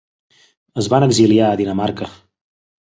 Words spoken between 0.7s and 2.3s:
Es van exiliar a Dinamarca.